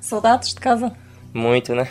[0.00, 0.92] Saudades de casa?
[1.32, 1.88] Muito, né?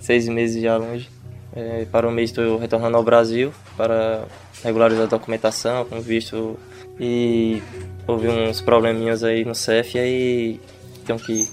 [0.00, 1.08] Seis meses já longe.
[1.54, 4.24] É, para o mês estou retornando ao Brasil para
[4.62, 6.58] regularizar a documentação, com visto.
[7.00, 7.62] E
[8.06, 10.60] houve uns probleminhas aí no CEF e aí
[11.06, 11.48] tenho que,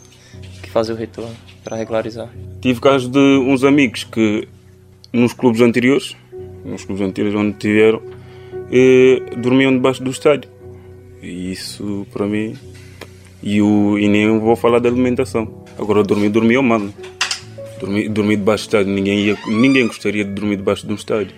[0.61, 2.29] que fazer o retorno para regularizar.
[2.61, 4.47] Tive casos de uns amigos que
[5.13, 6.15] nos clubes anteriores,
[6.63, 8.01] nos clubes anteriores onde tiveram,
[8.71, 10.49] eh, dormiam debaixo do estádio.
[11.21, 12.55] E isso para mim.
[13.45, 15.63] E, o, e nem vou falar da alimentação.
[15.77, 16.81] Agora dormir, dormia mal.
[17.79, 21.35] Dormir, dormir debaixo do estádio, ninguém, ia, ninguém gostaria de dormir debaixo de um estádio.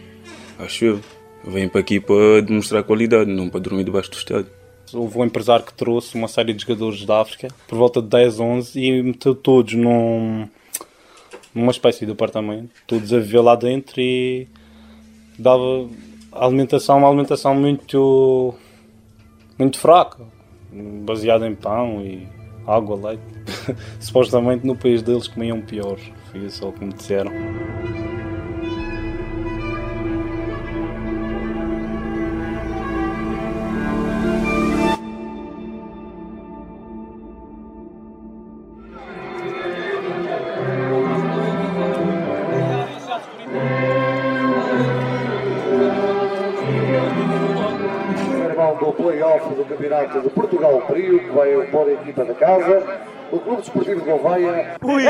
[0.58, 1.00] Acho eu.
[1.44, 4.48] Venho para aqui para demonstrar qualidade, não para dormir debaixo do estádio.
[4.94, 8.40] Houve um empresário que trouxe uma série de jogadores da África, por volta de 10,
[8.40, 10.48] 11, e meteu todos num,
[11.54, 14.48] numa espécie de apartamento, todos a viver lá dentro e
[15.38, 15.90] dava
[16.32, 18.54] alimentação, uma alimentação muito,
[19.60, 20.24] muito fraca,
[20.72, 22.28] baseada em pão e
[22.66, 23.24] água, leite.
[24.00, 25.98] Supostamente no país deles comiam pior,
[26.32, 27.32] foi isso que me disseram.
[54.08, 54.78] Gouveia.
[54.82, 55.04] Ui,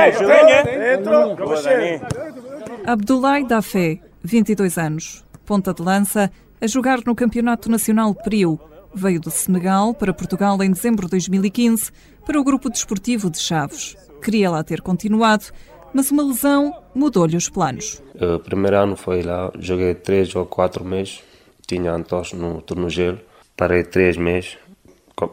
[2.85, 8.59] Abdoulaye Dafé, 22 anos, ponta de lança, a jogar no Campeonato Nacional Prio.
[8.93, 11.91] Veio do Senegal para Portugal em dezembro de 2015
[12.25, 13.95] para o Grupo Desportivo de Chaves.
[14.23, 15.45] Queria lá ter continuado,
[15.93, 18.01] mas uma lesão mudou-lhe os planos.
[18.19, 21.21] O primeiro ano foi lá, joguei três ou quatro meses,
[21.67, 23.19] tinha antoche no tornozelo,
[23.55, 24.57] parei três meses.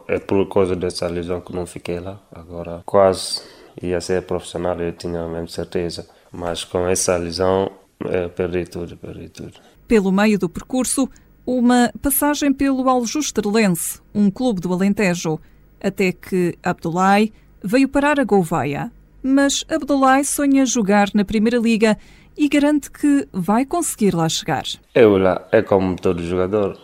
[0.08, 2.20] É por causa dessa lesão que não fiquei lá.
[2.32, 3.42] Agora quase
[3.82, 6.06] ia ser profissional, eu tinha a mesma certeza.
[6.32, 7.70] Mas com essa lesão,
[8.00, 9.52] eu perdi tudo, perdi tudo.
[9.86, 11.08] Pelo meio do percurso,
[11.46, 15.38] uma passagem pelo Aljustrellense, um clube do Alentejo,
[15.82, 17.32] até que Abdoulaye
[17.62, 18.90] veio parar a Gouveia.
[19.22, 21.96] Mas Abdoulaye sonha jogar na Primeira Liga
[22.36, 24.64] e garante que vai conseguir lá chegar.
[24.94, 26.78] Eu lá, é como todo jogador,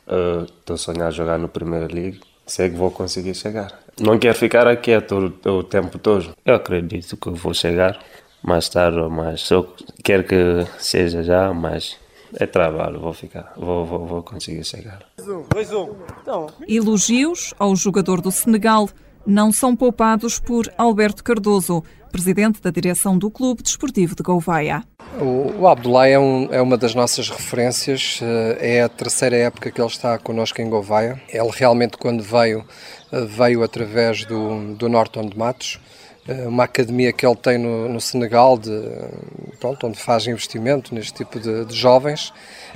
[0.00, 2.18] estou uh, a sonhar jogar no Primeira Liga,
[2.52, 3.80] sei que vou conseguir chegar.
[3.98, 6.34] Não quero ficar aqui todo, o tempo todo.
[6.44, 7.98] Eu acredito que vou chegar
[8.42, 9.40] mais tarde ou mais.
[9.40, 9.66] Só
[10.04, 11.96] quero que seja já, mas
[12.34, 15.00] é trabalho, vou ficar, vou, vou, vou conseguir chegar.
[16.20, 16.46] Então.
[16.68, 18.88] Elogios ao jogador do Senegal
[19.26, 24.84] não são poupados por Alberto Cardoso, presidente da direção do Clube Desportivo de Gouveia.
[25.20, 29.70] O, o Abdoulaye é, um, é, uma das nossas referências, eh, é a terceira época
[29.70, 31.20] que ele está connosco em Gouveia.
[31.28, 32.64] Ele realmente, quando veio,
[33.10, 35.80] eh, veio através do, do Norton de Matos,
[36.46, 38.70] uma academia que ele tem no, no Senegal, de,
[39.58, 42.32] pronto, onde faz investimento neste tipo de, de, jovens.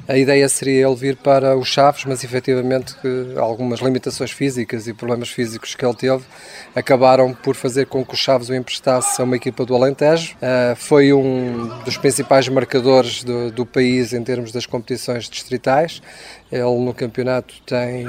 [0.09, 2.97] A ideia seria ele vir para os Chaves, mas efetivamente
[3.37, 6.25] algumas limitações físicas e problemas físicos que ele teve
[6.75, 10.35] acabaram por fazer com que os Chaves o emprestasse a uma equipa do Alentejo.
[10.37, 16.03] Uh, foi um dos principais marcadores do, do país em termos das competições distritais.
[16.51, 18.07] Ele no campeonato tem,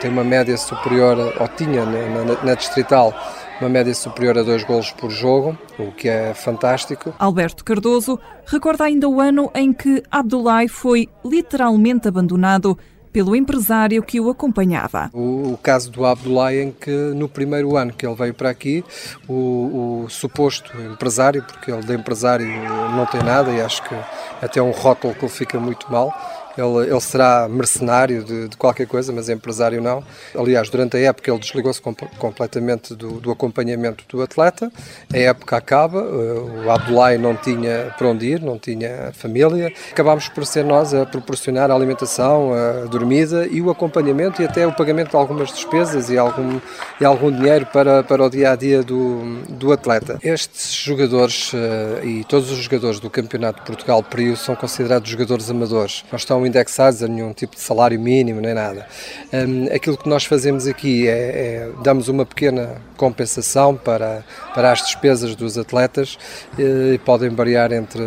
[0.00, 3.14] tem uma média superior, ou tinha na, na, na distrital,
[3.60, 7.14] uma média superior a dois golos por jogo, o que é fantástico.
[7.18, 12.78] Alberto Cardoso recorda ainda o ano em que Abdoulaye foi literalmente abandonado
[13.16, 15.08] pelo empresário que o acompanhava.
[15.10, 18.84] O, o, caso do Abdoulaye em que no primeiro ano que ele veio para aqui,
[19.26, 22.46] o, o, suposto empresário, porque ele de empresário
[22.94, 23.94] não tem nada e acho que
[24.42, 26.12] até um rótulo que ele fica muito mal,
[26.56, 30.02] ele, ele será mercenário de, de, qualquer coisa, mas empresário não.
[30.34, 34.70] Aliás, durante a época ele desligou-se com, completamente do, do, acompanhamento do atleta.
[35.12, 39.72] A época acaba, eh, o Abdoulaye não tinha para onde ir, não tinha família.
[39.90, 44.66] Acabámos por ser nós a proporcionar a alimentação, a dormida e o acompanhamento e até
[44.66, 46.58] o pagamento de algumas despesas e algum,
[47.00, 50.18] e algum dinheiro para, para o dia a dia do, do atleta.
[50.22, 55.50] Estes jogadores eh, e todos os jogadores do Campeonato de Portugal Prio são considerados jogadores
[55.50, 56.04] amadores.
[56.10, 58.86] Não estão indexados a nenhum tipo de salário mínimo nem nada.
[59.32, 64.82] Um, aquilo que nós fazemos aqui é, é damos uma pequena compensação para, para as
[64.82, 66.18] despesas dos atletas
[66.58, 68.02] eh, e podem variar entre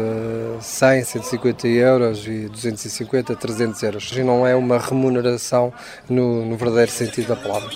[0.59, 4.11] 100, 150 euros e 250, 300 euros.
[4.15, 5.71] E não é uma remuneração
[6.09, 7.69] no, no verdadeiro sentido da palavra.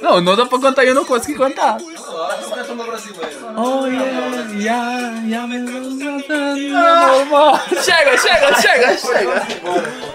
[0.00, 1.78] Não, não dá para contar, eu não consegui contar.
[3.56, 5.48] Oh, yeah, yeah, yeah,
[7.82, 9.46] chega, chega, chega, chega.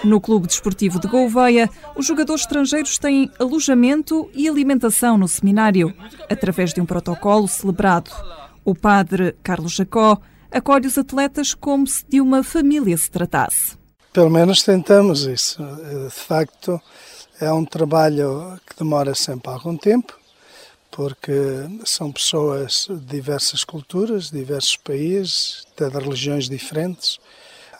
[0.04, 5.94] No Clube Desportivo de Gouveia, os jogadores estrangeiros têm alojamento e alimentação no seminário,
[6.30, 8.10] através de um protocolo celebrado.
[8.64, 10.18] O padre Carlos Jacó
[10.50, 13.76] acolhe os atletas como se de uma família se tratasse.
[14.12, 15.62] Pelo menos tentamos isso.
[15.62, 16.80] De facto,
[17.40, 20.18] é um trabalho que demora sempre algum tempo,
[20.90, 21.32] porque
[21.84, 27.18] são pessoas de diversas culturas, diversos países, até de religiões diferentes.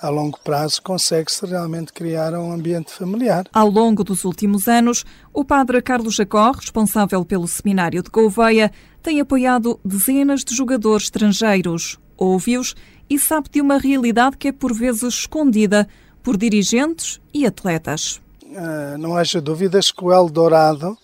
[0.02, 3.46] A longo prazo consegue-se realmente criar um ambiente familiar.
[3.50, 8.70] Ao longo dos últimos anos, o padre Carlos Jacó, responsável pelo seminário de Gouveia,
[9.02, 12.74] tem apoiado dezenas de jogadores estrangeiros, ouve-os
[13.08, 15.88] e sabe de uma realidade que é por vezes escondida
[16.22, 18.20] por dirigentes e atletas.
[18.48, 20.96] Uh, não haja dúvidas que o Eldorado,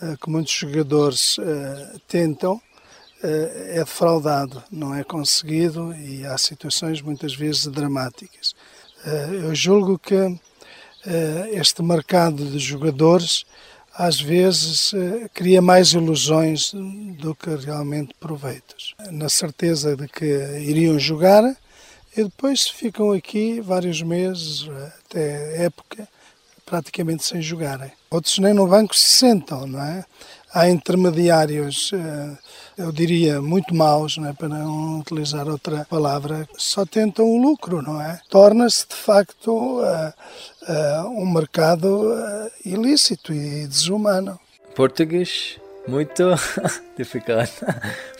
[0.00, 2.60] uh, que muitos jogadores uh, tentam,
[3.20, 8.54] é defraudado, não é conseguido e há situações muitas vezes dramáticas.
[9.42, 10.38] Eu julgo que
[11.50, 13.44] este mercado de jogadores
[13.92, 14.92] às vezes
[15.34, 16.72] cria mais ilusões
[17.18, 18.94] do que realmente proveitos.
[19.10, 20.24] Na certeza de que
[20.60, 21.42] iriam jogar,
[22.16, 24.68] e depois ficam aqui vários meses,
[25.08, 26.08] até época,
[26.68, 27.90] praticamente sem jogarem.
[28.10, 30.04] Outros nem no banco se sentam, não é?
[30.52, 32.38] Há intermediários, eh,
[32.78, 34.32] eu diria, muito maus, não é?
[34.32, 38.20] para não utilizar outra palavra, só tentam o lucro, não é?
[38.30, 40.12] Torna-se, de facto, eh,
[40.68, 42.14] eh, um mercado
[42.64, 44.38] ilícito e desumano.
[44.74, 46.24] Português, muito
[46.96, 47.52] dificuldade.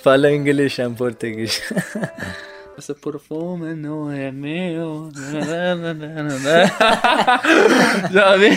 [0.02, 1.62] Fala inglês em português.
[2.78, 5.10] Esse perfume não é meu.
[8.12, 8.50] Já vi?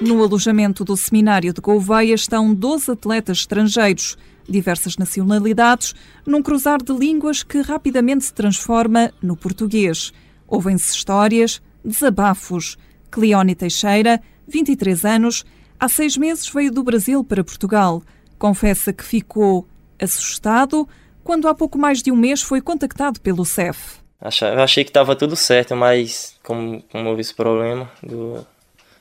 [0.00, 4.16] No alojamento do seminário de Gouveia estão 12 atletas estrangeiros,
[4.48, 5.92] diversas nacionalidades,
[6.24, 10.12] num cruzar de línguas que rapidamente se transforma no português.
[10.46, 12.78] Ouvem-se histórias, desabafos.
[13.10, 15.44] Cleone Teixeira, 23 anos,
[15.80, 18.04] há seis meses veio do Brasil para Portugal.
[18.38, 19.66] Confessa que ficou
[20.00, 20.88] assustado
[21.24, 24.00] quando há pouco mais de um mês foi contactado pelo CEF.
[24.20, 28.46] Eu achei que estava tudo certo, mas como, como houve esse problema do,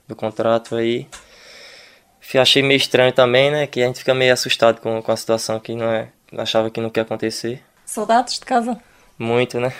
[0.07, 1.07] do contrato aí,
[2.37, 3.67] achei meio estranho também, né?
[3.67, 6.79] Que a gente fica meio assustado com, com a situação que não é, achava que
[6.79, 7.61] não ia acontecer.
[7.85, 8.79] Saudades de casa?
[9.17, 9.73] Muito, né?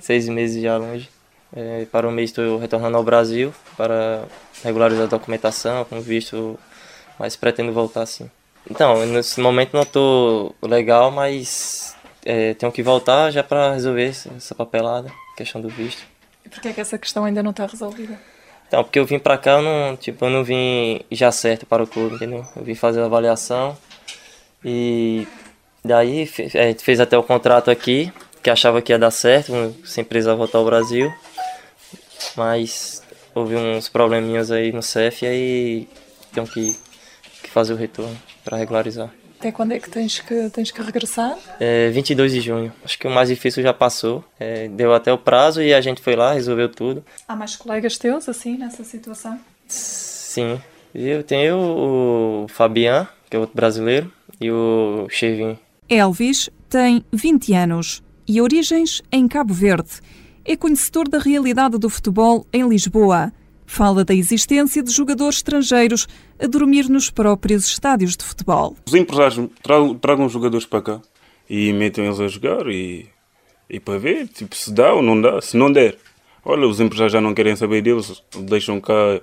[0.00, 1.08] Seis meses já longe.
[1.54, 4.24] É, para um mês estou retornando ao Brasil para
[4.64, 6.58] regularizar a documentação, com visto,
[7.16, 8.28] mas pretendo voltar sim.
[8.70, 11.94] Então, nesse momento não estou legal, mas
[12.24, 16.02] é, tenho que voltar já para resolver essa papelada, questão do visto.
[16.44, 18.18] E por que é que essa questão ainda não está resolvida?
[18.66, 21.82] Então, porque eu vim para cá, eu não, tipo, eu não vim já certo para
[21.82, 22.46] o clube, entendeu?
[22.56, 23.76] Eu vim fazer a avaliação
[24.64, 25.28] e
[25.84, 28.10] daí a gente fez até o contrato aqui,
[28.42, 29.52] que achava que ia dar certo,
[29.84, 31.12] sem empresa voltar ao Brasil,
[32.34, 33.02] mas
[33.34, 35.88] houve uns probleminhas aí no CEF e aí
[36.32, 36.74] tenho que,
[37.42, 39.10] que fazer o retorno para regularizar.
[39.38, 41.36] Até quando é que tens que, tens que regressar?
[41.60, 42.72] É 22 de junho.
[42.84, 44.24] Acho que o mais difícil já passou.
[44.38, 47.04] É, deu até o prazo e a gente foi lá, resolveu tudo.
[47.28, 49.38] Há mais colegas teus assim nessa situação?
[49.68, 50.60] Sim.
[50.94, 54.10] Eu tenho o Fabian, que é outro brasileiro,
[54.40, 55.58] e o Chevin.
[55.88, 59.90] Elvis tem 20 anos e origens em Cabo Verde.
[60.44, 63.32] É conhecedor da realidade do futebol em Lisboa
[63.66, 66.06] Fala da existência de jogadores estrangeiros
[66.38, 68.76] a dormir nos próprios estádios de futebol.
[68.86, 71.02] Os empresários tragam, tragam jogadores para cá
[71.48, 73.08] e metem eles a jogar e,
[73.68, 75.40] e para ver tipo, se dá ou não dá.
[75.40, 75.96] Se não der,
[76.44, 79.20] olha, os empresários já não querem saber deles, deixam cá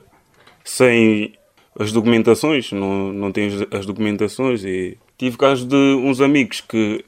[0.64, 1.34] sem
[1.80, 4.64] as documentações, não, não têm as documentações.
[4.64, 7.04] E tive casos de uns amigos que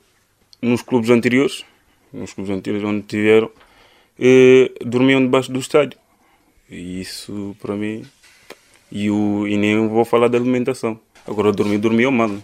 [0.61, 1.65] nos clubes anteriores,
[2.11, 3.49] nos clubes anteriores onde tiveram,
[4.19, 5.97] eh, dormiam debaixo do estádio.
[6.69, 8.03] E isso para mim.
[8.91, 10.99] E, o, e nem vou falar da alimentação.
[11.27, 12.43] Agora dormir eu mando.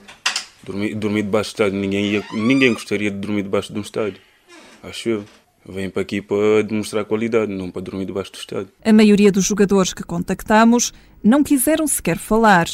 [0.64, 1.80] Dormir, dormir debaixo do estádio.
[1.80, 4.22] Ninguém, ia, ninguém gostaria de dormir debaixo de um estádio.
[4.84, 5.26] Acho eu.
[5.68, 8.70] Vem para aqui para demonstrar qualidade, não para dormir debaixo do estádio.
[8.84, 12.68] A maioria dos jogadores que contactamos não quiseram sequer falar.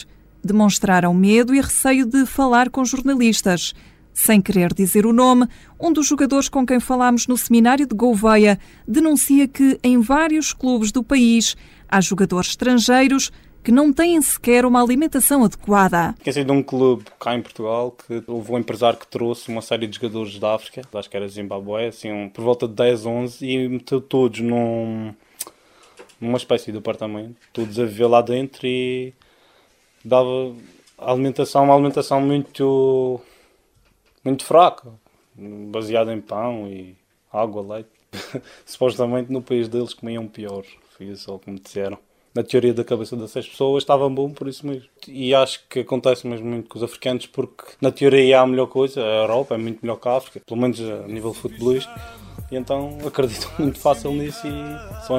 [0.43, 3.73] Demonstraram medo e receio de falar com jornalistas.
[4.15, 5.45] Sem querer dizer o nome,
[5.77, 8.57] um dos jogadores com quem falámos no seminário de Gouveia
[8.87, 11.57] denuncia que em vários clubes do país
[11.89, 13.29] há jogadores estrangeiros
[13.61, 16.15] que não têm sequer uma alimentação adequada.
[16.23, 19.85] Dizer, de um clube cá em Portugal que houve um empresário que trouxe uma série
[19.85, 23.67] de jogadores da África, acho que era Zimbabue, assim, por volta de 10, 11, e
[23.67, 25.13] meteu todos num,
[26.21, 29.13] numa espécie de apartamento, todos a viver lá dentro e
[30.05, 30.55] dava
[30.97, 33.19] alimentação uma alimentação muito,
[34.25, 34.89] muito fraca,
[35.35, 36.95] baseada em pão e
[37.31, 37.89] água, leite.
[38.65, 40.63] Supostamente no país deles comiam pior,
[40.97, 41.97] foi isso o que me disseram.
[42.33, 44.89] Na teoria da cabeça dessas pessoas estavam bom por isso mesmo.
[45.07, 48.67] E acho que acontece mesmo muito com os africanos porque na teoria há a melhor
[48.67, 51.97] coisa, a Europa é muito melhor que a África, pelo menos a nível futebolístico.
[52.51, 55.17] E então acredito muito fácil nisso e são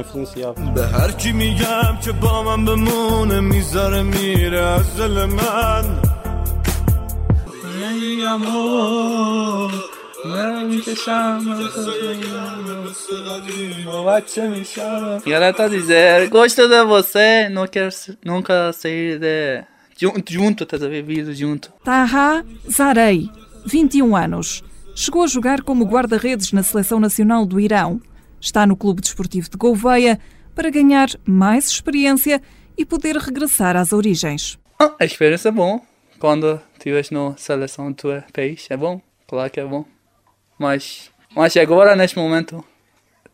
[14.37, 15.27] influenciáveis.
[15.27, 17.91] E ela tá dizendo, gosto de você, não quero
[18.25, 19.65] nunca sair de...
[19.99, 21.03] Junto, junto, estás a ver?
[21.03, 21.73] Vindo junto.
[21.83, 23.31] Taha Zarei,
[23.65, 24.63] 21 anos.
[24.95, 28.01] Chegou a jogar como guarda-redes na Seleção Nacional do Irão.
[28.41, 30.19] Está no Clube Desportivo de Gouveia
[30.55, 32.43] para ganhar mais experiência
[32.77, 34.59] e poder regressar às origens.
[34.79, 35.81] Ah, a experiência é bom.
[36.19, 39.01] Quando estiveres na seleção do teu país, é bom.
[39.27, 39.85] Claro que é bom.
[40.57, 42.65] Mas, mas agora, neste momento,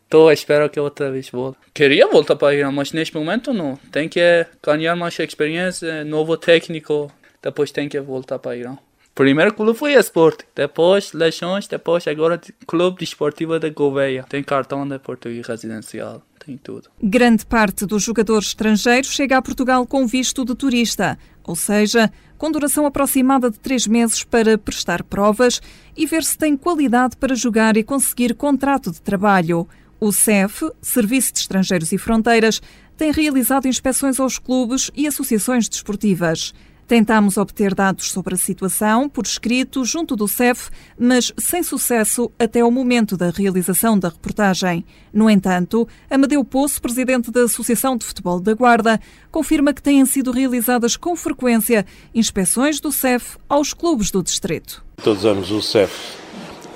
[0.03, 1.59] estou à espera que outra vez volte.
[1.71, 3.77] Queria voltar para Irã, mas neste momento não.
[3.91, 4.19] Tem que
[4.65, 7.11] ganhar mais experiência, novo técnico.
[7.41, 8.77] Depois tem que voltar para Irã.
[9.13, 14.25] Primeiro clube foi esporte, depois Leixões, depois agora Clube Desportivo de Gouveia.
[14.27, 16.89] Tem cartão de português residencial, tem tudo.
[16.99, 22.11] Grande parte dos jogadores estrangeiros chega a Portugal com visto de turista, ou seja,
[22.43, 25.61] com duração aproximada de três meses para prestar provas
[25.95, 29.65] e ver se tem qualidade para jogar e conseguir contrato de trabalho.
[29.97, 32.61] O CEF, Serviço de Estrangeiros e Fronteiras,
[32.97, 36.53] tem realizado inspeções aos clubes e associações desportivas.
[36.87, 42.59] Tentámos obter dados sobre a situação por escrito junto do CEF, mas sem sucesso até
[42.59, 44.85] ao momento da realização da reportagem.
[45.13, 48.99] No entanto, Amadeu Poço, presidente da Associação de Futebol da Guarda,
[49.31, 54.83] confirma que têm sido realizadas com frequência inspeções do CEF aos clubes do distrito.
[55.03, 55.93] Todos os anos o CEF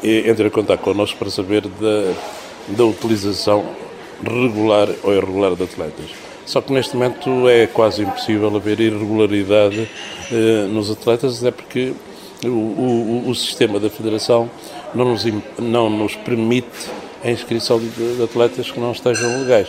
[0.03, 2.13] entra em contato connosco para saber da,
[2.69, 3.65] da utilização
[4.23, 6.26] regular ou irregular de atletas.
[6.47, 9.87] Só que neste momento é quase impossível haver irregularidade
[10.31, 11.91] eh, nos atletas, é porque
[12.41, 14.49] o, o, o, sistema da Federação
[14.95, 15.25] não nos,
[15.59, 16.89] não nos permite
[17.21, 19.67] a inscrição de, de atletas que não estejam legais.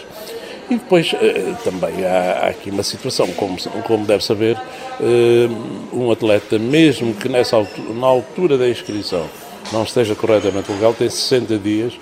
[0.71, 4.57] E depois eh, também há, há, aqui uma situação, como, como deve saber,
[5.01, 5.49] eh,
[5.93, 9.29] um atleta, mesmo que nessa altura, na altura da inscrição
[9.73, 11.99] não esteja corretamente legal, tem 60 dias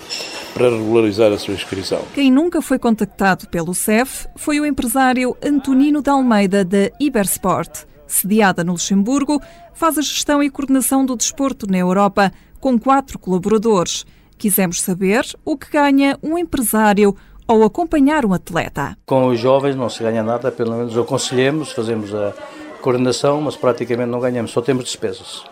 [0.57, 2.01] para regularizar a sua inscrição.
[2.15, 7.85] Quem nunca foi contactado pelo CEF foi o empresário Antonino de Almeida da Ibersport.
[8.07, 9.39] Sediada no Luxemburgo,
[9.73, 14.03] faz a gestão e coordenação do desporto na Europa com quatro colaboradores.
[14.35, 17.15] Quisemos saber o que ganha um empresário
[17.47, 18.97] ao acompanhar um atleta.
[19.05, 22.33] Com os jovens não se ganha nada, pelo menos aconselhemos, fazemos a
[22.81, 25.43] coordenação, mas praticamente não ganhamos, só temos despesas.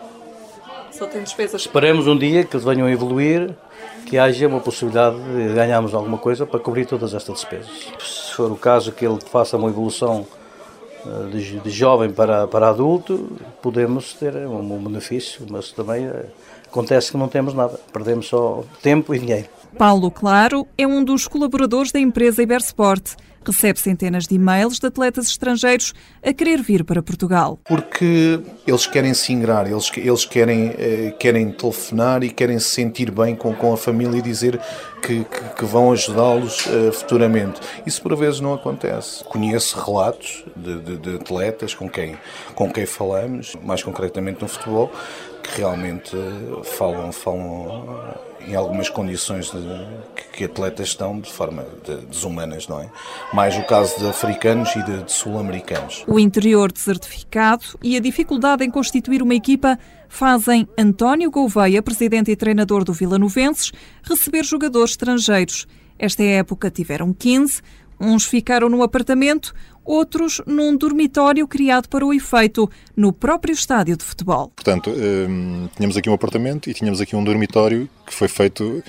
[0.90, 1.60] Só tem despesas.
[1.60, 3.54] Esperemos um dia que eles venham a evoluir
[4.06, 7.88] que haja uma possibilidade de ganharmos alguma coisa para cobrir todas estas despesas.
[7.98, 10.26] Se for o caso que ele faça uma evolução
[11.04, 13.28] eh, de, de jovem para, para adulto,
[13.60, 16.26] podemos ter um, um benefício, mas também eh,
[16.66, 19.48] acontece que não temos nada, perdemos só tempo e dinheiro.
[19.76, 23.16] Paulo Claro é um dos colaboradores da empresa Ibersport
[23.50, 27.58] recebe centenas de e-mails de atletas estrangeiros a querer vir para Portugal.
[27.64, 33.10] Porque eles querem se ingrar, eles, eles querem, eh, querem telefonar e querem se sentir
[33.10, 34.60] bem com, com a família e dizer
[35.02, 37.60] que, que, que vão ajudá-los uh, futuramente.
[37.86, 39.22] Isso por vezes não acontece.
[39.24, 42.18] Conheço relatos de, de, de atletas com quem,
[42.54, 44.90] com quem falamos, mais concretamente no futebol,
[45.42, 46.16] que realmente
[46.64, 48.14] falam, falam
[48.46, 49.58] em algumas condições de,
[50.14, 52.90] que, que, atletas estão de forma de, desumanas, não é?
[53.32, 56.04] Mais o caso de africanos e de, de sul-americanos.
[56.06, 62.36] O interior desertificado e a dificuldade em constituir uma equipa fazem António Gouveia, presidente e
[62.36, 63.72] treinador do Vila Novenses,
[64.02, 65.66] receber jogadores estrangeiros.
[65.98, 67.62] Esta época tiveram 15,
[68.00, 74.04] uns ficaram no apartamento, outros num dormitório criado para o efeito, no próprio estádio de
[74.04, 74.52] futebol.
[74.54, 78.82] Portanto, hum, tínhamos aqui um apartamento e tínhamos aqui um dormitório que foi feito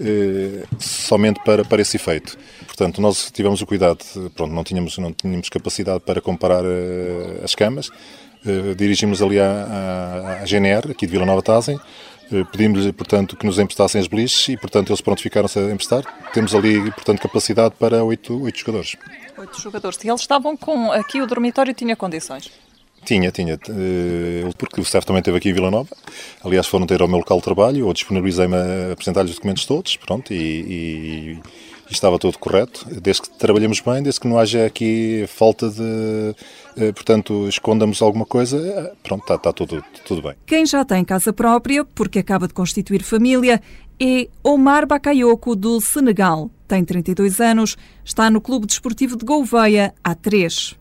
[0.00, 2.36] eh, somente para, para esse efeito.
[2.66, 3.98] Portanto, nós tivemos o cuidado,
[4.34, 7.90] pronto, não tínhamos, não tínhamos capacidade para comparar eh, as camas,
[8.46, 11.78] eh, dirigimos ali à, à, à GNR, aqui de Vila Nova Tazem,
[12.52, 16.02] pedimos-lhe, portanto, que nos emprestassem as beliches e, portanto, eles pronto ficaram-se a emprestar.
[16.32, 18.96] Temos ali, portanto, capacidade para oito, oito jogadores.
[19.38, 19.98] Oito jogadores.
[20.04, 20.92] E eles estavam com...
[20.92, 22.50] Aqui o dormitório tinha condições?
[23.04, 25.88] Tinha, tinha, eh, porque o staff também esteve aqui em Vila Nova.
[26.44, 29.96] Aliás, foram ter ao meu local de trabalho, eu disponibilizei-me a apresentar-lhes os documentos todos,
[29.96, 31.38] pronto, e, e
[31.90, 36.34] estava tudo correto, desde que trabalhemos bem, desde que não haja aqui falta de,
[36.76, 40.34] eh, portanto, escondamos alguma coisa, eh, pronto, está, está tudo, tudo bem.
[40.46, 43.60] Quem já tem casa própria, porque acaba de constituir família,
[44.00, 46.50] é Omar Bakayoko, do Senegal.
[46.66, 50.76] Tem 32 anos, está no Clube Desportivo de Gouveia há 3.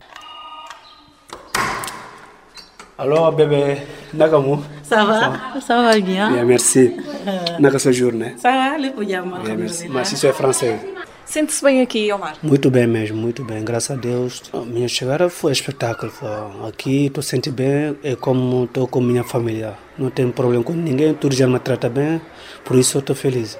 [2.98, 4.62] Alô, bébé, Nagamu.
[4.84, 6.34] Ça va Ça va bien.
[6.34, 6.98] Bien, merci.
[7.60, 8.34] Naga sua journée.
[8.38, 9.40] Ça va, le pujama.
[9.40, 9.88] Bien, merci.
[9.88, 10.99] Mas isso é francês.
[11.30, 12.38] Sente-se bem aqui, Omar?
[12.42, 14.42] Muito bem mesmo, muito bem, graças a Deus.
[14.52, 16.12] A minha chegada foi espetáculo.
[16.68, 19.78] Aqui estou sentindo bem, é como estou com minha família.
[19.96, 22.20] Não tenho problema com ninguém, tudo já me trata bem,
[22.66, 23.60] por isso estou feliz.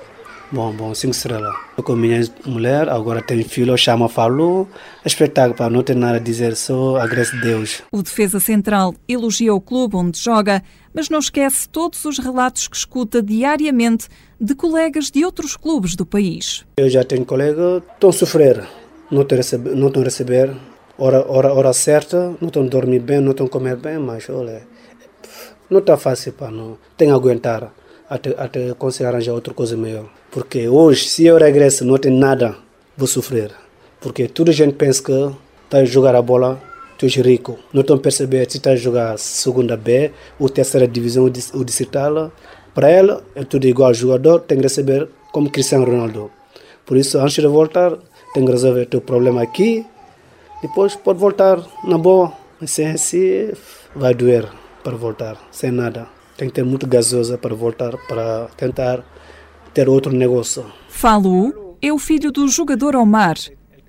[0.52, 1.56] Bom, bom, cinco estrelas.
[1.70, 4.68] Estou com minha mulher, agora tenho filho, chama falou.
[5.06, 7.84] Espetáculo, pá, não tenho nada a dizer, só agradeço a Deus.
[7.92, 12.76] O defesa central elogia o clube onde joga, mas não esquece todos os relatos que
[12.76, 14.08] escuta diariamente
[14.42, 16.66] de colegas de outros clubes do país.
[16.78, 18.68] Eu já tenho colegas que estão a sofrer,
[19.12, 20.56] não estão a receber, não estão a receber
[20.98, 24.28] hora, hora, hora certa, não estão a dormir bem, não estão a comer bem, mas
[24.32, 24.64] olha,
[25.70, 26.80] não está fácil, pá, não.
[26.98, 27.72] Tem a aguentar
[28.10, 30.06] até, até conseguir arranjar outra coisa melhor.
[30.32, 32.56] Porque hoje, se eu regresso, não tem nada,
[32.98, 33.52] vou sofrer.
[34.00, 35.32] Porque toda gente pensa que
[35.66, 36.62] está a jogar a bola,
[36.98, 37.58] tu és rico.
[37.74, 42.32] Não estão a perceber se está a jogar segunda B ou terceira divisão ou distrital.
[42.74, 43.94] Para ela, é tudo igual.
[43.94, 46.32] jogador tem que receber como Cristiano Ronaldo.
[46.86, 47.98] Por isso, antes de voltar,
[48.34, 49.86] tem que resolver teu problema aqui.
[50.62, 52.34] Depois pode voltar na boa.
[52.66, 53.52] Sem assim,
[53.96, 54.46] vai doer
[54.84, 56.19] para voltar, sem nada.
[56.40, 59.04] Tem que ter muito gasosa para voltar, para tentar
[59.74, 60.66] ter outro negócio.
[60.88, 63.36] Falu é o filho do jogador Omar.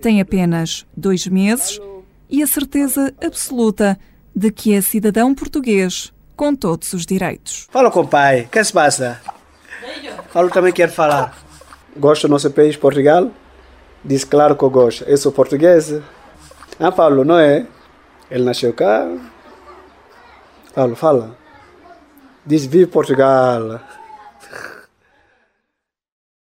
[0.02, 1.80] Tem apenas dois meses
[2.28, 3.96] e a certeza absoluta
[4.34, 7.68] de que é cidadão português com todos os direitos.
[7.70, 9.20] Fala com o pai, o que se passa?
[10.32, 11.38] Paulo também quer falar.
[11.96, 13.30] Gosta do nosso país, Portugal?
[14.04, 15.04] Diz claro que eu gosto.
[15.04, 15.94] Eu sou português.
[16.80, 17.64] Ah, Paulo, não é?
[18.28, 19.08] Ele nasceu cá.
[20.74, 21.38] Paulo, fala.
[22.44, 23.80] Diz vive Portugal.